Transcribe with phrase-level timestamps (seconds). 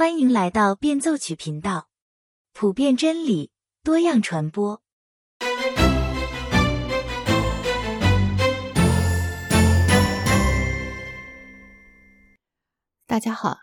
[0.00, 1.90] 欢迎来到变奏曲频道，
[2.54, 3.50] 普遍真理，
[3.82, 4.80] 多样传播。
[13.06, 13.58] 大家好，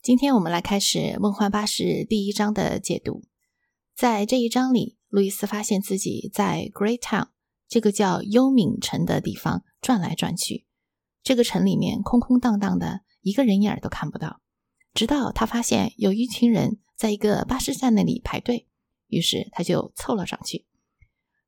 [0.00, 3.24] 今天我们来开始《梦幻巴士》第一章的解读。
[3.96, 7.30] 在这一章里，路易斯发现自己在 Great Town
[7.66, 10.64] 这个叫幽冥城的地方转来转去。
[11.24, 14.38] 这个城里面空空荡荡的，一个人影都看不到。
[14.94, 18.68] 直到他发现有一群人在一个巴士站那里排队，
[19.08, 20.66] 于是他就凑了上去。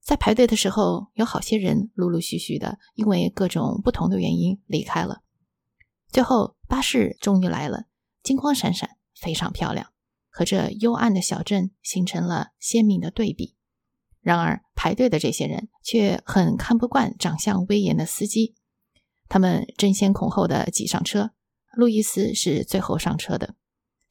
[0.02, 5.22] 在排队的时候，有好些人陆陆续续的因为各种不同的原因离开了。
[6.08, 7.86] 最后，巴士终于来了，
[8.22, 9.92] 金光闪闪，非常漂亮，
[10.30, 13.56] 和这幽暗的小镇形成了鲜明的对比。
[14.20, 18.54] 然而，排队的这些人却很看不惯长相威严的司机，
[19.28, 21.32] 他们争先恐后的挤上车。
[21.76, 23.54] 路易斯是最后上车的。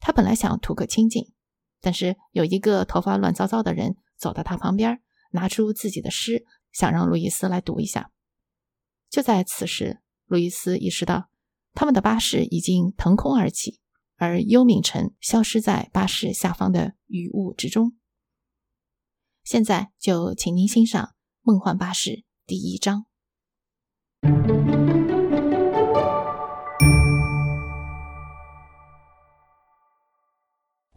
[0.00, 1.32] 他本来想图个清静，
[1.80, 8.10] 但是有一个头发乱糟糟的人走到他旁边，拿出自己的诗，想让路易斯来读一下。
[9.08, 11.30] 就在此时，路易斯意识到，
[11.72, 13.80] 他们的巴士已经腾空而起，
[14.16, 17.96] 而幽冥城消失在巴士下方的雨雾之中。
[19.42, 21.04] 现在就请您欣赏
[21.42, 22.10] 《梦幻巴士》
[22.46, 23.06] 第一章。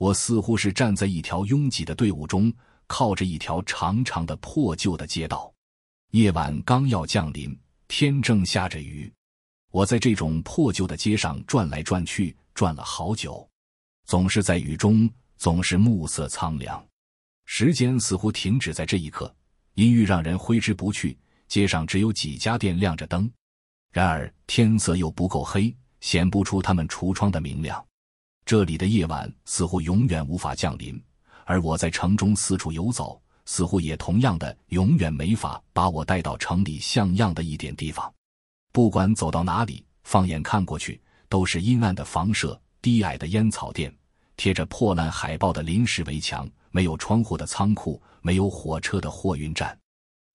[0.07, 2.53] 我似乎是站在一条拥挤的队伍中，
[2.87, 5.53] 靠着一条长长的破旧的街道。
[6.11, 7.53] 夜晚刚要降临，
[7.89, 9.11] 天正下着雨。
[9.69, 13.45] 我在这种破旧的街上转来转去，转了好久，
[14.05, 16.81] 总是在雨中，总是暮色苍凉。
[17.43, 19.35] 时间似乎停止在这一刻，
[19.73, 21.17] 阴郁让人挥之不去。
[21.49, 23.29] 街上只有几家店亮着灯，
[23.91, 27.85] 然而天色又不够黑，显不出他们橱窗的明亮。
[28.47, 30.97] 这里的夜晚似乎永远无法降临，
[31.43, 38.09] 而我在城中四处游走，似乎也同样的永远没法把我带到城里像样的一点地方。
[38.71, 40.97] 不管走到哪里，放眼看过去，
[41.27, 43.93] 都是阴暗的房舍、低矮的烟草店、
[44.37, 49.77] 贴着破烂海报的临时围墙、没有窗户的仓库、没有火车的货运站。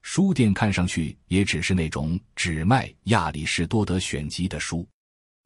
[0.02, 4.86] 书店看上去也只是那种只卖亚里士多德选集的书。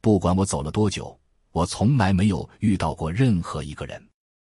[0.03, 1.17] 不管我走了多久。
[1.57, 4.07] 我从来没有遇到过任何一个人，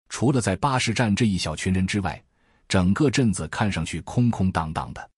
[0.10, 2.20] 除了在巴士站这一小群人之外，
[2.68, 5.10] 整个镇子看上去空空荡荡的。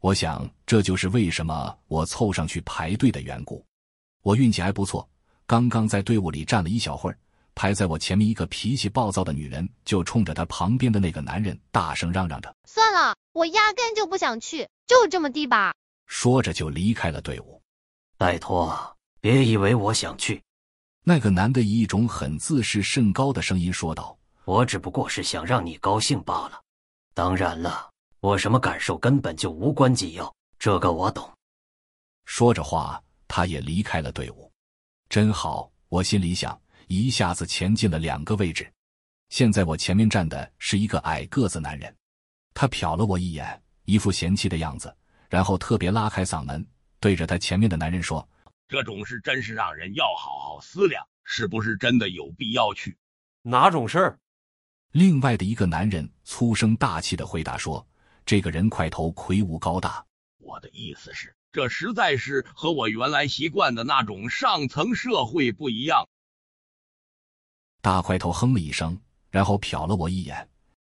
[0.00, 3.64] 我想这就是为什么我凑上去排队的缘故。
[4.22, 5.08] 我运气还不错，
[5.46, 7.16] 刚刚在队伍里站了一小会儿，
[7.54, 15.72] 排在我前面一个脾气暴躁的女人就冲着她旁边的那个男人大声嚷嚷着：“算了，我压根就不想去，就这么地吧。”
[16.10, 17.62] 说着就离开了队伍。
[18.18, 20.42] 拜托，别以为我想去。
[21.02, 26.60] 那个男的以一种很自视甚高的声音说道：“我只不过是想让你高兴罢了。
[27.14, 27.90] 当然了，
[28.20, 31.28] 我什么感受根本就无关紧要，这个我懂。”
[32.26, 34.52] 说着话，他也离开了队伍。
[35.08, 38.70] 真好，我心里想，一下子前进了两个位置。
[39.30, 41.92] 现在我前面站的是一个矮个子男人，
[42.52, 44.94] 他瞟了我一眼，一副嫌弃的样子，
[45.30, 46.64] 然后特别拉开嗓门，
[47.00, 48.28] 对着他前面的男人说。
[48.70, 52.96] 这种事真是让人要好好思量，是不是真的有必要去？
[53.42, 54.20] 哪种事儿？
[54.92, 57.84] 另外的一个男人粗声大气的回答说
[58.24, 60.06] ：“这个人块头魁梧高大。
[60.38, 66.08] 我的意思是，这实在是和我原来习惯的那种上层社会不一样。”
[67.82, 69.00] 大块头哼了一声，
[69.30, 70.48] 然后瞟了我一眼：“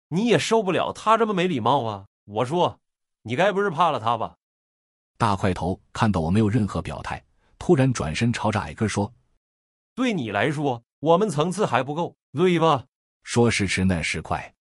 [0.08, 2.80] 你也受不了他这么没礼貌啊！”我说
[3.24, 4.38] ：“你该不是怕了他吧？”
[5.20, 7.22] 大块头看到我没有任何表态。
[7.66, 9.12] 突然转身朝着矮个说
[9.96, 12.86] ：“对你来说，我们层次还不够，对吧？”
[13.26, 14.54] 说时迟，那时快，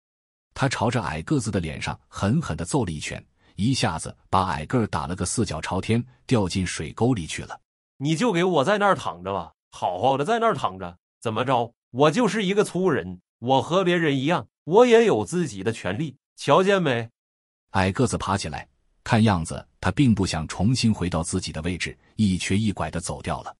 [0.54, 3.20] 他朝着矮个子的脸上狠狠的揍了一拳，
[3.56, 7.60] 一下子把矮个打了个四脚朝天，掉进水沟里去了。
[7.96, 10.96] 你就给我在那儿躺着吧，好好的在那儿躺着。
[11.20, 11.74] 怎么着？
[11.90, 16.16] 我就是一个粗人，我和别人一样，我也有自己的权利。
[16.36, 17.10] 瞧见没？
[17.70, 18.68] 矮个子爬起来。
[19.04, 23.54] 看样子，他并不想重新回到自己的位置，一瘸一拐的走掉了。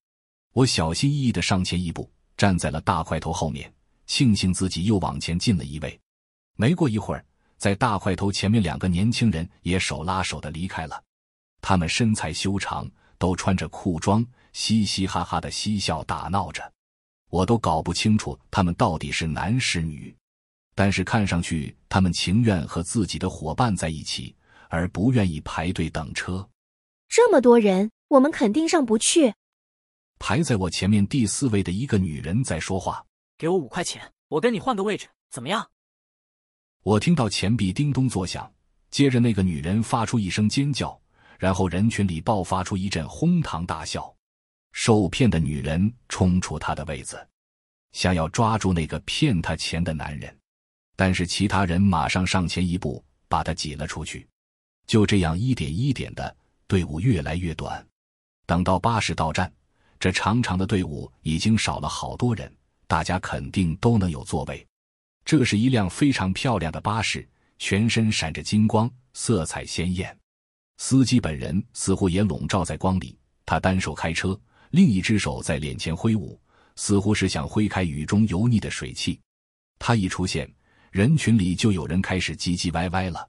[0.52, 3.72] 我小心翼翼的上前一步，站在了大块头后面，
[4.06, 5.98] 庆幸自己又往前进了一位。
[6.56, 7.24] 没过一会儿，
[7.58, 11.02] 在大块头前面，两个年轻人也手拉手的离开了。
[11.60, 12.88] 他们身材修长，
[13.18, 16.72] 都穿着裤装，嘻嘻哈哈的嬉笑打闹着。
[17.30, 20.14] 我都搞不清楚他们到底是男是女，
[20.74, 24.34] 但是看上去他们情愿和自己的伙伴在一起。
[24.72, 26.48] 而不愿意排队等车，
[27.06, 29.34] 这么多人，我们肯定上不去。
[30.18, 33.04] 排在我前面第四位的一个女人在说话。
[33.36, 35.70] 给我五块钱，我跟你换个位置，怎么样？
[36.84, 38.50] 我听到钱币叮咚作响，
[38.90, 40.98] 接着那个女人发出一声尖叫，
[41.38, 44.14] 然后人群里爆发出一阵哄堂大笑。
[44.72, 47.28] 受骗的女人冲出她的位子，
[47.92, 50.34] 想要抓住那个骗她钱的男人，
[50.96, 54.26] 但是其他人马上上前一步，把她挤了出去。
[54.92, 56.36] 就这样，一点一点的，
[56.66, 57.82] 队伍越来越短。
[58.44, 59.50] 等到巴士到站，
[59.98, 62.54] 这长长的队伍已经少了好多人，
[62.86, 64.66] 大家肯定都能有座位。
[65.24, 67.26] 这是一辆非常漂亮的巴士，
[67.58, 70.14] 全身闪着金光，色彩鲜艳。
[70.76, 74.38] 司机本人似乎也笼罩在光里，他单手开车。
[74.72, 76.38] 另一只手在脸前挥舞，
[76.76, 79.18] 似乎是想挥开雨中油腻的水汽。
[79.78, 80.52] 他一出现，
[80.90, 83.26] 人群里就有人开始唧唧歪歪了。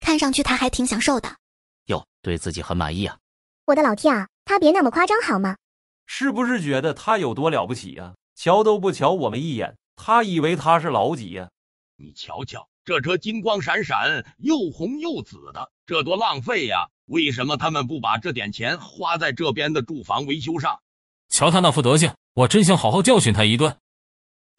[0.00, 1.36] 看上去他还挺享受的，
[1.86, 3.18] 哟，对自己很满意啊！
[3.66, 5.56] 我的老天啊，他别那么夸张好吗？
[6.06, 8.14] 是不是觉得他有多了不起呀？
[8.34, 11.48] 瞧都不瞧我们一眼，他以为他是老几呀？
[11.96, 16.88] 你瞧瞧，这车金光闪闪，又红又紫的，这多浪费呀！
[17.06, 20.80] 为什么他们不把这点钱花在这边的住房维修上？
[21.28, 23.76] 瞧他那副德行，我真想好好教训他一顿。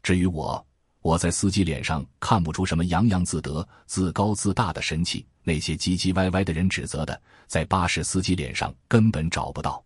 [0.02, 0.66] 至于我，
[1.00, 5.26] 我在司机脸上看不出什么洋洋自得、自高自大的神气。
[5.42, 9.82] 那些唧唧歪歪的人指责的，在巴士司机脸上根本找不到。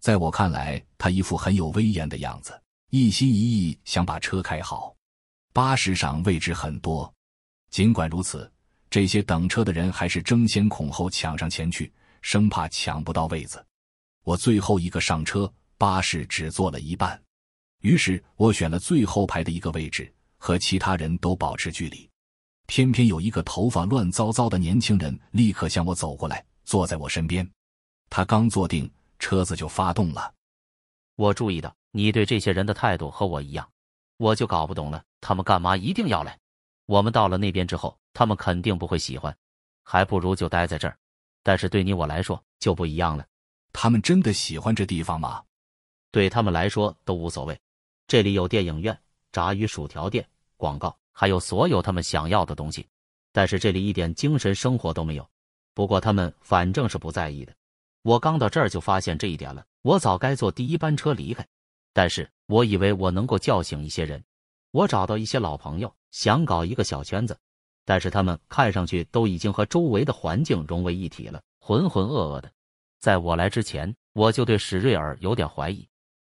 [0.00, 2.60] 在我看来，他一副很有威严的样子，
[2.90, 4.94] 一心一意想把车开好。
[5.52, 7.12] 巴士上位置很多，
[7.70, 8.50] 尽管如此。
[8.88, 11.92] 这些等车的人还是争先恐后抢上前去，
[12.22, 13.64] 生怕抢不到位子。
[14.24, 17.20] 我最后一个上车，巴士只坐了一半，
[17.82, 22.08] 于是我选了最后排的一个位置，和其他人都保持距离。
[22.66, 27.48] 偏偏有一个头发乱糟糟的年轻人立刻向我走过来，坐在我身边。
[28.10, 30.32] 他刚坐定，车子就发动了。
[31.16, 33.68] 我注意到你对这些人的态度和我一样，
[34.16, 36.38] 我就搞不懂了，他们干嘛一定要来？
[36.86, 37.96] 我们到了那边之后。
[38.18, 39.36] 他们肯定不会喜欢，
[39.84, 40.96] 还不如就待在这儿。
[41.42, 43.26] 但是对你我来说就不一样了。
[43.74, 45.44] 他们真的喜欢这地方吗？
[46.10, 47.60] 对他们来说都无所谓。
[48.08, 48.98] 这里有电影院、
[49.36, 52.86] 炸鱼薯条店、广告，还有所有他们想要的东西。
[53.32, 55.28] 但是这里一点精神生活都没有。
[55.74, 57.52] 不过他们反正是不在意的。
[58.00, 59.62] 我刚到这儿就发现这一点了。
[59.82, 61.46] 我早该坐第一班车离开，
[61.92, 64.24] 但是我以为我能够叫醒一些人。
[64.70, 67.36] 我找到一些老朋友，想搞一个小圈子。
[67.84, 72.50] 但是他们看上去都已经和周围的环境融为一体了，浑浑噩噩的。
[73.00, 75.86] 在我来之前，我就对史瑞尔有点怀疑。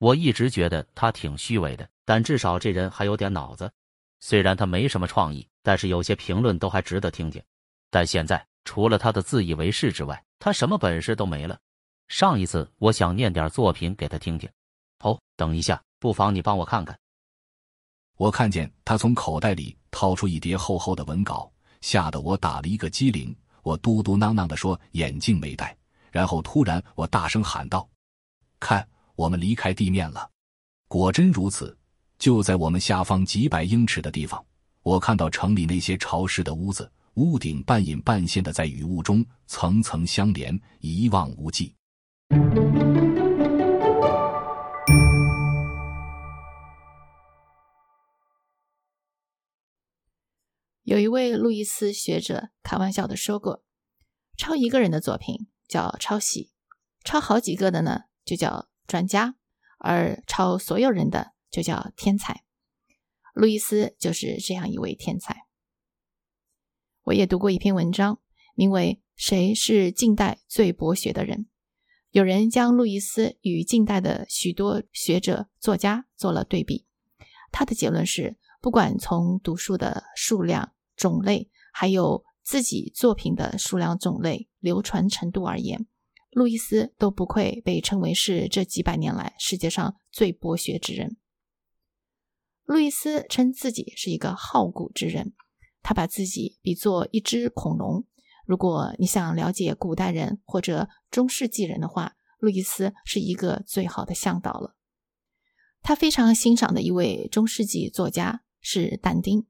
[0.00, 3.70] 我一直觉得他挺虚伪的，但至少这人还有点脑子。
[4.18, 7.42] 虽然他没什么创意，但是有些评论都还值得听听。
[7.90, 11.58] 但现在，除了他的自以为是之外，他什么本事都没了。
[12.08, 14.48] 上一次，我想念点作品给他听听。
[15.00, 16.98] 哦，等一下，不妨你帮我看看。
[18.16, 21.52] 我看见他从口袋里掏出一叠厚厚的文稿，
[21.82, 23.36] 吓得我打了一个激灵。
[23.62, 25.76] 我嘟嘟囔囔地说：“眼镜没戴。”
[26.10, 27.86] 然后突然我大声喊道
[28.58, 28.88] ：“看，
[29.20, 30.30] 我们离开地面了！”
[30.88, 31.76] 果真如此，
[32.18, 34.44] 就在我们下方几百英尺的地方，
[34.82, 41.74] 我看到城里那些潮湿的屋子，屋顶半隐半现的在雨雾中层层相连，一望无际。
[50.82, 53.62] 有一位路易斯学者开玩笑的说过
[54.36, 56.50] ：“抄一个人的作品叫抄袭，
[57.04, 59.36] 抄好几个的呢就叫专家，
[59.78, 62.42] 而抄所有人的就叫天才。”
[63.32, 65.46] 路易斯就是这样一位天才。
[67.04, 68.20] 我也读过一篇文章，
[68.56, 71.38] 名为《谁是近代最博学的人》。
[72.10, 76.84] 有人将路易斯与近代的许多学者、作家做了对比，
[77.52, 85.86] 他的结论是：不管从读书的数量，种类还有自己作品的数量、种类、流传程度而言，
[86.30, 91.16] 路易斯都不愧被称为是这几百年来世界上最博学之人。
[92.64, 95.32] 路易斯称自己是一个好古之人，
[95.82, 98.06] 他把自己比作一只恐龙。
[98.46, 104.76] 如果你想了解古代人或者中世纪人的话，路易斯是一个最好的向导了。
[105.82, 109.46] 他非常欣赏的一位中世纪作家是但丁。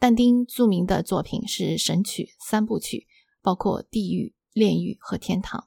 [0.00, 3.06] 但丁著名的作品是《神曲》三部曲，
[3.40, 5.60] 包括《地狱》《炼狱》和《天堂》。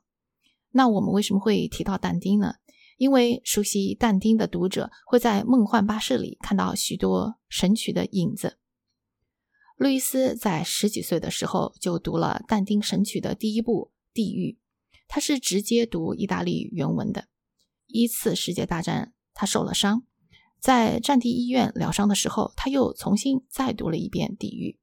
[0.72, 2.56] 那我们为什么会提到但丁呢？
[2.98, 8.58] 因为熟悉但丁的读者会在《梦幻巴士》里看到许多《神曲》的影子。
[9.76, 14.60] 路易斯在十几岁的时候就读了但丁《神曲》的第一部《地狱》，
[15.08, 17.26] 他是直接读意大利原文的。
[17.88, 20.04] 一次世界大战，他受了伤，
[20.60, 24.78] 在战地医院疗伤的时候，他又重新再读了一遍《地狱》。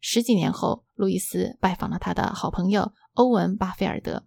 [0.00, 4.24] 十几年后，路易斯拜访了他的好朋友欧文·巴菲尔德，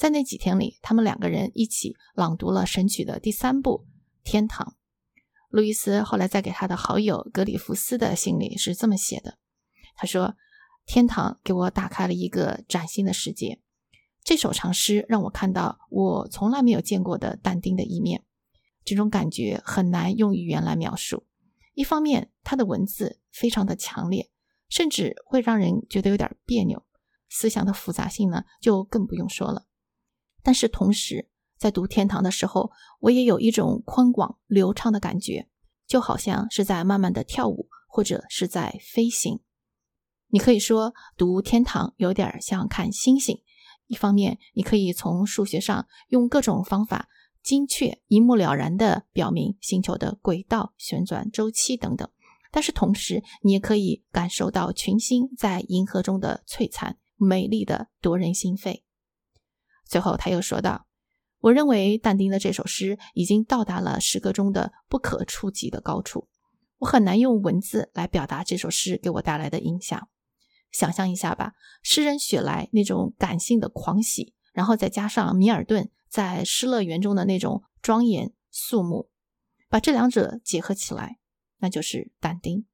[0.00, 3.84] 在那几天里，他们两个人一起朗读了《神曲》的第三部
[4.30, 4.66] 《天堂》。
[5.50, 9.36] 路易斯后来在给他的好友格里夫斯的信里是这么写的
[9.94, 10.36] ：“他说，
[10.86, 13.60] 天堂给我打开了一个崭新的世界。
[14.24, 18.24] 这首长诗让我看到我从来没有见过的但丁的一面。
[18.86, 21.26] 这种感觉很难用语言来描述。
[21.74, 24.30] 一方面，他的文字非常的强烈，
[24.70, 26.78] 甚至会让人觉得有点别扭；
[27.28, 29.66] 思想的复杂性呢，就更不用说了。
[30.42, 31.28] 但是同时，
[31.58, 32.70] 在读《天堂》的时候，
[33.00, 35.48] 我也有一种宽广流畅的感觉，
[35.86, 39.40] 就好像是在慢慢的跳舞，或者是在飞行。
[40.28, 43.42] 你可以说读《天堂》有点像看星星。
[43.88, 47.08] 一方面，你可以从数学上用各种方法
[47.42, 52.08] 精确、一目了然地表明星球的轨道、旋转周期等等；
[52.52, 58.84] 但是同时，你也可以感受到群星在银河中的璀璨，美丽的夺人心肺。
[59.90, 60.86] 最后，他又说道。
[61.40, 66.28] 我认为但丁的这首诗已经到达了诗歌中的不可触及的高处。
[66.78, 70.08] 我很难用文字来表达这首诗给我带来的影响。
[70.70, 79.10] 想象一下吧，诗人雪莱那种感性的狂喜，然后再加上米尔顿在《失乐园》中的那种庄严肃穆，
[79.68, 81.18] 把这两者结合起来，
[81.58, 82.64] 那就是但丁。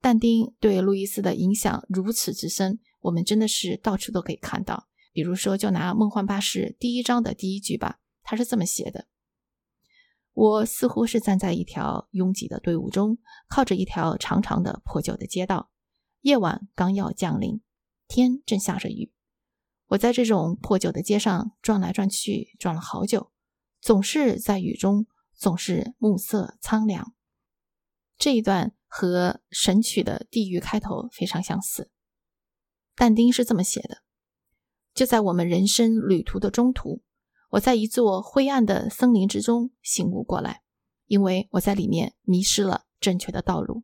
[0.00, 4.86] 但丁对路易斯的影响如此之深，我们真的是到处都可以看到。
[5.16, 9.06] 比如说，就拿《梦幻巴士》第一章的第一句吧，他是这么写的
[10.34, 13.16] ：“我似乎是站在一条拥挤的队伍中，
[13.48, 15.70] 靠着一条长长的破旧的街道。
[16.20, 17.62] 夜晚刚要降临，
[18.06, 19.10] 天正下着雨。
[19.86, 23.32] 我在这种破旧的街上转来转去，转了好久，
[23.80, 27.14] 总是在雨中，总是暮色苍凉。”
[28.18, 31.90] 这一段和《神曲》的地狱开头非常相似。
[32.94, 34.02] 但丁是这么写的。
[34.96, 37.02] 就在我们人生旅途的中途，
[37.50, 40.62] 我在一座灰暗的森林之中醒悟过来，
[41.04, 43.82] 因为我在里面迷失了正确的道路。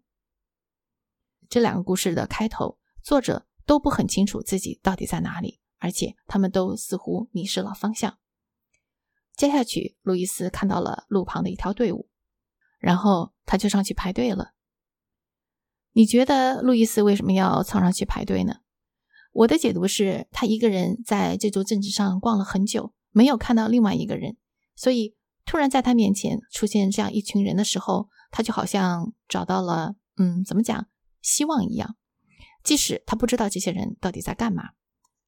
[1.50, 8.18] 这两个故事的开头，作者都不很清楚自己到底在哪里，而且他们都似乎迷失了方向。
[9.36, 12.08] 接下去，路易斯看到了路旁的一条队伍，
[12.78, 14.54] 然后他就上去排队了。
[15.92, 18.61] 你觉得路易斯为什么要凑上去排队呢？
[19.32, 24.36] 我的解读是他一个人在这座镇子上逛了很久，没有看到另外一个人，
[24.76, 30.86] 所以突然在他面前出现这样一群人的时候，他就好像找到了，嗯，怎么讲，
[31.22, 31.96] 希望一样。
[32.62, 34.70] 即使他不知道这些人到底在干嘛，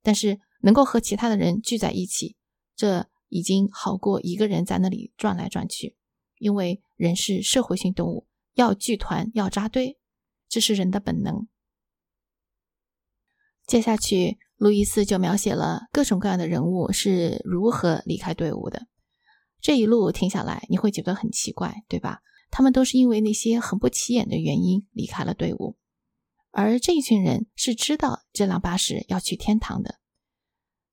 [0.03, 2.37] 但是能够和其他的人聚在一起，
[2.77, 5.97] 这已经好过一个人在那里转来转去。
[6.39, 9.99] 因为人是社会性动物，要聚团，要扎堆，
[10.49, 11.49] 这是人的本能。
[13.66, 18.87] 接下去，路易斯就描写了各种各样的人物是如何离开队伍的。
[19.61, 22.21] 这一路听下来，你会觉得很奇怪，对吧？
[22.50, 25.76] 他们都是因为那些很不起眼的原因离开了队伍，
[26.50, 29.99] 而这一群人是知道这辆巴士要去天堂的。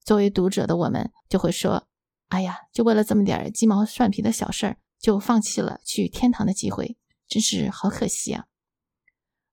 [0.04, 1.88] 作为读者的我们就会说
[2.30, 6.98] ：“哎呀，就为了这么点鸡毛蒜皮的小事儿，就放弃了去天堂的机会，
[7.28, 8.46] 真是好可惜啊！”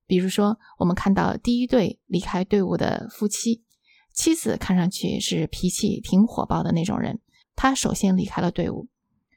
[0.09, 3.63] 比如说，我们看到第一对离开队伍的夫妻，
[4.11, 7.19] 妻子看上去是脾气挺火爆的那种人，
[7.55, 8.87] 她首先离开了队伍。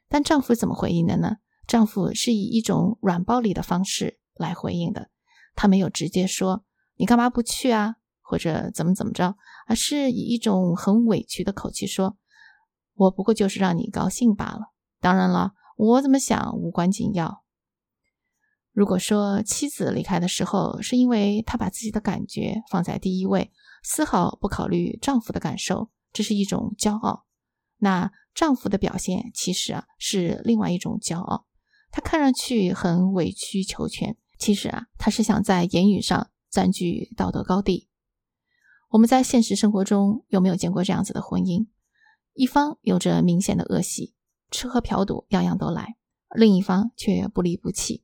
[0.09, 1.37] 但丈夫怎么回应的呢？
[1.67, 5.11] 丈夫是以一种软暴力的方式来回应的，
[5.55, 6.65] 他没有直接说
[6.97, 9.37] “你干嘛不去啊”或者怎么怎么着，
[9.67, 12.17] 而是以一种很委屈的口气说
[12.97, 14.73] ：“我不过就是让你高兴罢了。
[15.03, 17.42] 当然了，我怎么想无关紧要。”
[18.73, 23.53] 如果说妻子离开的时候是因为她把自己的感觉放在第一位，
[23.83, 27.27] 丝毫不考虑丈夫的感受，这是一种骄傲。
[27.77, 31.47] 那丈夫的表现其实啊是另外一种骄傲。
[31.91, 37.89] 他看上去很委曲求全，其实啊他是想在言语上占据道德高地。
[38.89, 41.67] 我们在现实生活中有没有见过这样子的婚姻？
[42.33, 44.15] 一方有着明显的恶习，
[44.51, 45.97] 吃喝嫖赌样样都来，
[46.35, 48.03] 另一方却不离不弃。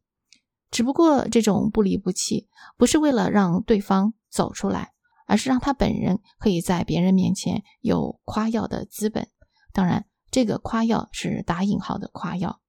[0.71, 4.93] 只不过这种不离不弃，不是为了让对方走出来，
[5.27, 9.29] 而是让他本人可以在别人面前有夸耀的资本。
[9.73, 12.61] 当然，这个夸耀是打引号的夸耀。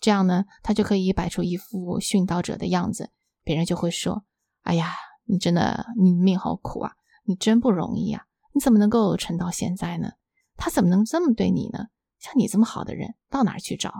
[0.00, 3.10] 这样呢，他就可以摆出一副殉道者的样子，
[3.44, 4.24] 别人就会说
[4.62, 6.92] ：“哎呀，你真的，你命好苦啊，
[7.24, 10.12] 你真不容易啊，你怎么能够撑到现在呢？
[10.56, 11.86] 他怎么能这么对你呢？
[12.18, 13.92] 像你这么好的人，到哪儿去找？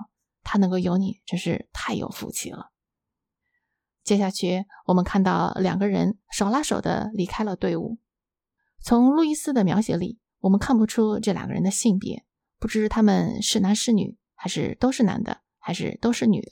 [0.42, 2.70] 他能够有你，真是太有福气了。
[4.08, 7.98] 接下去，我们看到两个人手拉手的离开了队伍。
[8.80, 12.24] 从路易斯的描写里，我们看不出这两个人的性别，
[12.58, 16.50] 不知他们是男是女，还是都是男的，还是都是女的。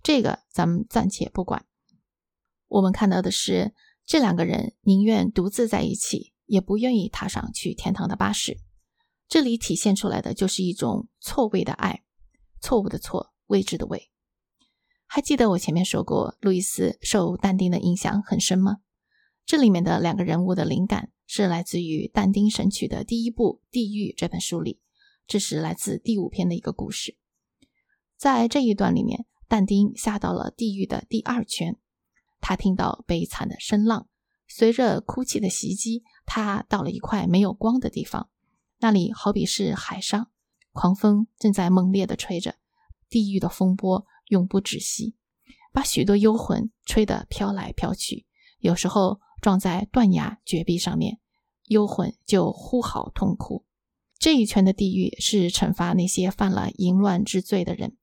[0.00, 1.66] 这个咱们暂且不管。
[2.68, 3.74] 我们看到的是，
[4.06, 8.58] 这两个人宁愿独自在一起，也不愿意踏上去天堂的巴士。
[9.26, 12.04] 这里体现出来的就是一种错位的爱，
[12.60, 14.11] 错误的错，位置的位。
[15.14, 18.78] 还记得我前面说过，路易斯受但丁的影响很深吗？
[19.44, 24.80] 这里面的两个人物的灵感是来自于但丁神曲的第一部《地狱》这本书里，
[25.26, 27.18] 这是来自第五篇的一个故事。
[28.16, 31.76] 在这一段里面，但丁下到了地狱的第二圈，
[32.40, 34.08] 他听到悲惨的声浪，
[34.48, 38.30] 随着哭泣的袭击，他到了一块没有光的地方，
[38.78, 40.28] 那里好比是海上，
[40.72, 42.54] 狂风正在猛烈地吹着，
[43.10, 44.06] 地狱的风波。
[44.28, 45.14] 永不止息，
[45.72, 48.26] 把许多幽魂吹得飘来飘去。
[48.58, 51.18] 有时候撞在断崖绝壁上面，
[51.66, 53.64] 幽魂就呼嚎痛哭。
[54.18, 57.96] 这一圈的地狱是惩罚那些犯了淫乱之罪的人。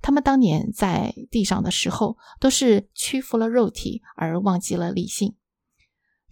[0.00, 5.34] 他们当年在地上的时候，都是屈服了肉体而忘记了理性。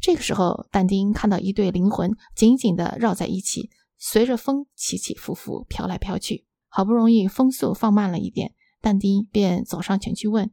[0.01, 6.47] 这个时候，但丁看到一对灵魂紧紧地绕在一起，随着风起起伏伏，飘来飘去。
[6.69, 8.55] 好不容易风速放慢了一点。
[8.83, 10.53] 但丁便走上前去问：“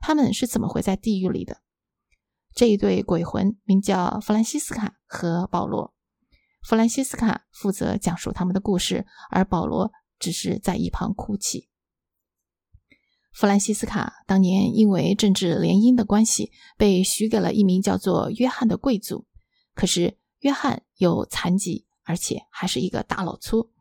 [0.00, 1.60] 他们是怎么会在地狱里的？”
[2.54, 5.92] 这一对鬼魂名叫弗兰西斯卡和保罗。
[6.62, 11.68] 弗兰西斯卡负责讲述他们的故事，而保罗只是在一旁哭泣。
[13.32, 19.26] 弗兰西斯卡当年因为政治联姻的关系，被许给了一名叫做约翰的贵族。
[19.74, 23.73] 可是约翰有残疾，而且还是一个大老粗。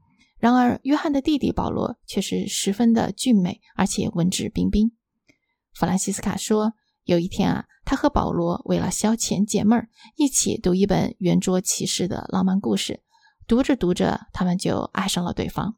[0.43, 4.91] 然而，约翰的弟弟保罗却是十分的俊美，而且文质彬彬。
[5.73, 6.73] 弗兰西斯卡说，
[7.05, 13.01] 有一天啊，他和保罗为了消遣解闷儿，一起读一本圆桌骑士的浪漫故事。
[13.47, 15.77] 读着读着，他们就爱上了对方。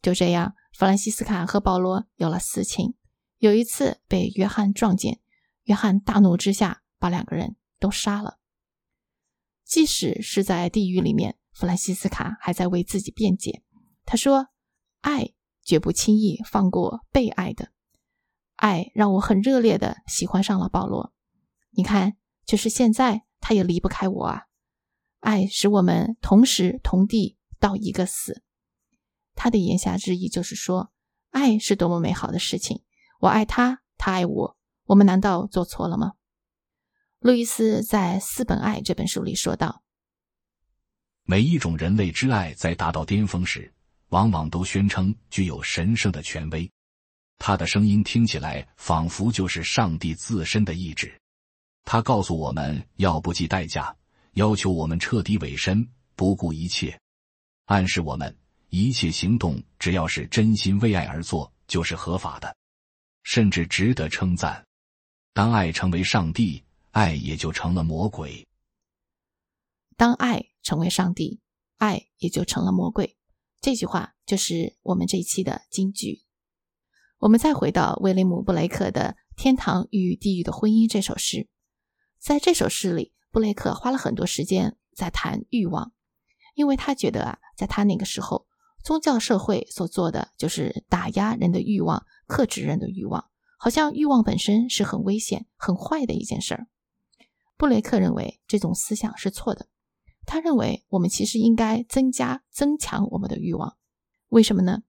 [0.00, 2.94] 就这样，弗兰西斯卡和保罗有了私情。
[3.36, 5.20] 有一次被约翰撞见，
[5.64, 8.38] 约翰大怒之下把两个人都杀了。
[9.62, 13.62] 即使是在地狱里面，弗兰西斯卡还在为自己辩解。
[14.06, 14.46] 他说
[15.02, 17.72] ：“爱绝不轻易放过被爱的，
[18.54, 21.12] 爱让我很热烈的喜欢上了保罗。
[21.70, 22.16] 你看，
[22.46, 24.44] 就是现在，他也离不开我啊！
[25.18, 28.42] 爱使我们同时同地到一个死。”
[29.34, 30.92] 他的言下之意就是说，
[31.30, 32.84] 爱是多么美好的事情。
[33.20, 36.12] 我爱他，他爱我，我们难道做错了吗？
[37.18, 39.82] 路易斯在《四本爱》这本书里说道
[41.24, 43.72] ：“每一种人类之爱在达到巅峰时。”
[44.16, 46.70] 往往都宣称具有神圣的权威，
[47.36, 51.14] 他的声音听起来仿佛就是上帝自身的意志。
[51.84, 53.94] 他告诉我们要不计代价，
[54.32, 56.98] 要求我们彻底委身，不顾一切，
[57.66, 58.34] 暗示我们
[58.70, 62.56] 一切行动只要是真心为爱而做，就是合法的，
[63.22, 64.64] 甚至值得称赞。
[65.34, 68.42] 当爱成为上帝，爱也就成了魔鬼；
[69.94, 71.38] 当爱成为上帝，
[71.76, 73.15] 爱也就成了魔鬼。
[73.66, 76.22] 这句话就是我们这一期的金句。
[77.18, 81.48] 我们再回到威廉姆·布雷克的《天堂与地狱的婚姻》这首诗，
[82.20, 85.92] 在这首诗里，布雷克花了很多时间在谈欲望，
[86.54, 88.46] 因为他觉得啊，在他那个时候，
[88.84, 96.68] 宗教社会所做的就是打压人的欲望，克制人的欲望，好像欲望本身是很危险、很坏的一件事儿。
[97.56, 99.66] 布雷克认为这种思想是错的。
[100.26, 103.76] 他认为我们其实应该增加、增强我们的欲望，
[104.28, 104.82] 为什么呢？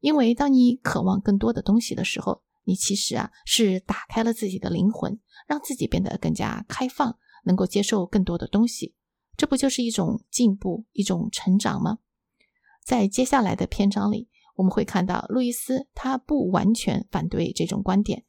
[0.00, 8.94] 因为当你渴望更多的东西的时候，你其实啊是打开了自己的灵魂，让自己变得更加开放，能够接受更多的东西。
[9.36, 11.98] 这不就是一种进步、一种成长吗？
[12.84, 18.24] 在接下来的篇章里，我们会看到路易斯他不完全反对这种观点，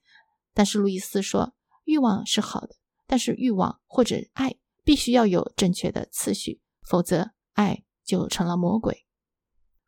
[0.54, 2.76] 但是路易斯说欲望是好的，
[3.06, 4.56] 但是欲望或者爱。
[4.86, 9.06] 必须要有正确的次序，否则爱就成了魔鬼。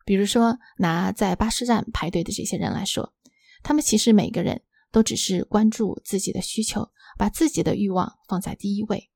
[0.03, 3.13] 比如说，拿在巴士站排队的这些人来说，
[3.62, 9.10] 他们其实每个人都只是关注自己的需求，把自己的欲望放在第一位。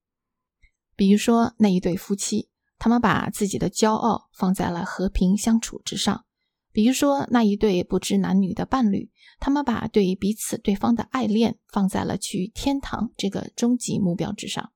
[0.96, 6.26] 比如说那一对夫妻，他们把自己的骄傲放在了和平相处之上；
[6.72, 14.74] 比如说那一对不知男女的伴侣，他们把对彼此对方的爱恋放在了去天堂这个终极目标之上。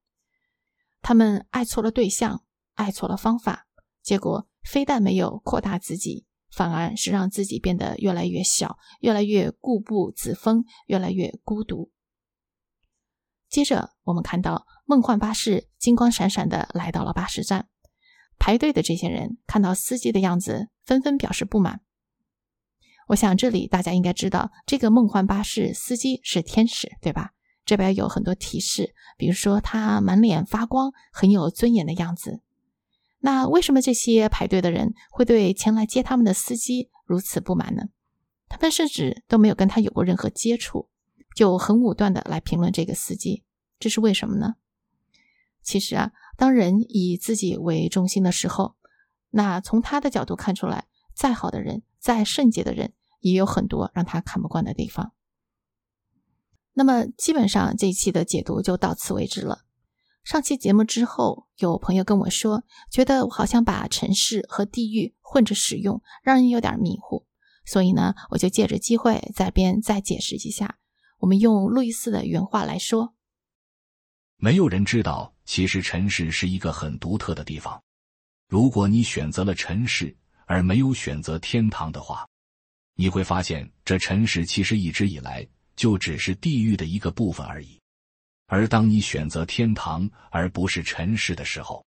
[1.05, 3.67] 他们爱错了对象，爱错了方法，
[4.01, 11.91] 结果非但没有扩大自己，反而是让自己变得越来越小，越来越固步自封，越来越孤独。
[13.47, 17.69] 接着，我们看到梦幻巴士金光闪闪的来到了巴士站，
[18.39, 21.81] 排队的这些人看到司机的样子，纷纷表示不满。
[23.09, 27.34] 我想，这里大家应该知道，这个梦幻巴士司机是天使，对吧？
[27.65, 32.41] 这边有很多提示，比如说他满脸发光，很有尊严的样子。
[33.19, 37.85] 那为什么这些排队的人会对前来接他们的司机如此不满呢？
[38.47, 40.89] 他们甚至都没有跟他有过任何接触，
[41.35, 43.43] 就很武断的来评论这个司机，
[43.79, 44.55] 这是为什么呢？
[45.63, 48.75] 其实啊，当人以自己为中心的时候，
[49.31, 55.13] 那从他的角度看出来，再好的人，再圣洁的人，也有很多让他看不惯的地方。
[56.77, 59.61] 那么，基本上这一期的解读就到此为止了。
[60.25, 67.25] 上期节目之后，有朋友跟我说，觉得我好像把城市和地狱混着使用，让人有点迷糊。
[67.65, 70.77] 所以呢，我就借着机会在边再解释一下。
[71.19, 73.15] 我们用路易斯的原话来说：
[74.35, 77.81] 没有人知道，其实尘世是一个很独特的地方。
[78.49, 82.27] 如果你选择了尘世而没有选择天堂的话，
[82.95, 87.79] 你会发现，这尘世其实一直以来就只是地狱的一个部分而已。
[88.47, 91.83] 而当你选择天堂而不是尘世的时候，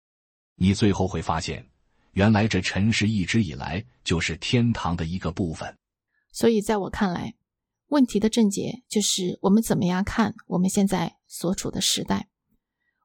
[0.56, 1.66] 你最后会发现，
[2.12, 5.74] 原来这尘世一直以来就是天堂的一个部分。
[6.30, 7.34] 所以，在我看来，
[7.88, 12.28] 问题的症结就是我们怎么样看我们现在所处的时代。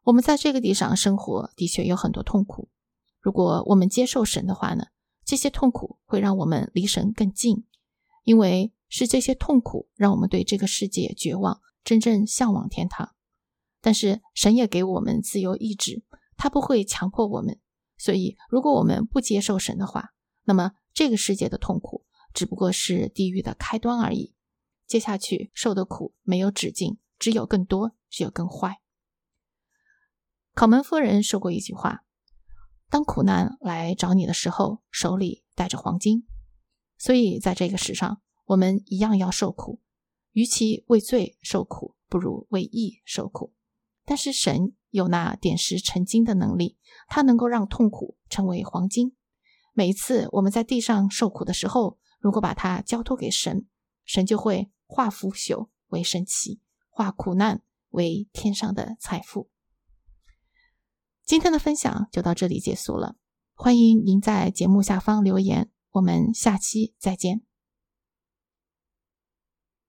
[0.04, 2.70] 我们在这个地上生活，的确有很多痛苦。
[3.20, 4.86] 如果我们接受神的话呢，
[5.26, 7.66] 这些痛苦会让我们离神更近，
[8.24, 13.16] 因为是这些痛苦让我们对这个世界绝望，真正向往天堂。
[13.82, 16.04] 但是神也给我们自由意志，
[16.36, 17.60] 他不会强迫我们。
[17.98, 24.36] 所以，如果我们不接受神的话，那么这个世界的痛苦只不过是地狱的开端而已。
[24.86, 28.82] 接下去受的苦没有止境，只有更多，只有更坏。
[30.54, 32.04] 考门夫人说过一句话
[32.90, 36.26] ：“当苦难来找你的时候，手里带着黄金。”
[36.98, 39.80] 所以，在这个世上，我们一样要受苦。
[40.32, 43.54] 与其为罪受苦，不如为义受苦。
[44.06, 49.16] 但是神有那点石成金的能力，他能够让痛苦成为黄金。
[49.74, 53.68] 每一次我们在地上受苦的时候，如果把它交托给神，
[54.06, 59.50] 神就会化腐朽为神奇，化苦难为天上的财富。
[61.26, 63.18] 今天的分享就到这里结束了，
[63.56, 67.47] 欢迎您在节目下方留言，我们下期再见。